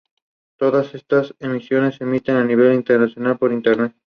Todas 0.57 0.95
estas 0.95 1.35
emisoras 1.37 2.01
emiten 2.01 2.35
a 2.37 2.43
nivel 2.43 2.73
internacional 2.73 3.37
por 3.37 3.53
internet. 3.53 3.93